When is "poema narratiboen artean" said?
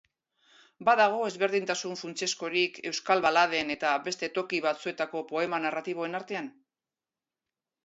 5.35-6.51